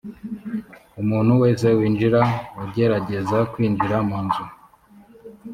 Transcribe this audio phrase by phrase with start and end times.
[1.01, 2.21] umuntu wese winjira
[2.63, 4.43] ugerageza kwinjira mu nzu